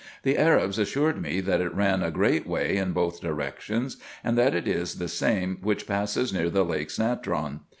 [0.23, 4.55] The Arabs assured me that it ran a great way in both directions, and that
[4.55, 7.59] it is the same which passes near the Lakes Natron.